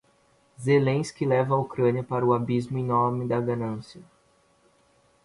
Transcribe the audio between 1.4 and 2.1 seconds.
a Ucrânia